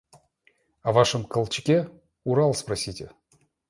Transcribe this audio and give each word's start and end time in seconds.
О 0.81 0.89
вашем 0.93 1.23
Колчаке– 1.33 1.79
Урал 2.29 2.55
спросите! 2.55 3.11